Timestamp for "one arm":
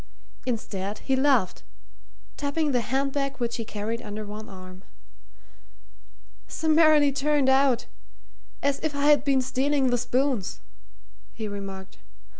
4.25-4.81